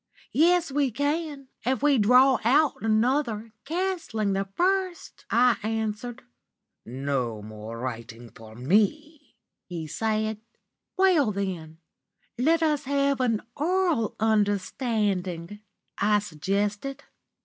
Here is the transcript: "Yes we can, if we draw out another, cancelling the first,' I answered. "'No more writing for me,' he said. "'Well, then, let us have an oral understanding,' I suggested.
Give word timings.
"Yes 0.33 0.71
we 0.71 0.89
can, 0.89 1.49
if 1.63 1.83
we 1.83 1.99
draw 1.99 2.39
out 2.43 2.73
another, 2.81 3.53
cancelling 3.65 4.33
the 4.33 4.45
first,' 4.55 5.25
I 5.29 5.57
answered. 5.61 6.23
"'No 6.87 7.43
more 7.43 7.77
writing 7.77 8.31
for 8.31 8.55
me,' 8.55 9.35
he 9.67 9.85
said. 9.85 10.41
"'Well, 10.97 11.31
then, 11.31 11.77
let 12.35 12.63
us 12.63 12.85
have 12.85 13.21
an 13.21 13.43
oral 13.55 14.15
understanding,' 14.19 15.59
I 15.99 16.17
suggested. 16.17 17.03